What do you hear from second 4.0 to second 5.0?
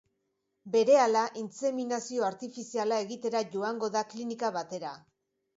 klinika batera.